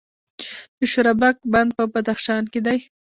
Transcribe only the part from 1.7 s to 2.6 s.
په بدخشان کې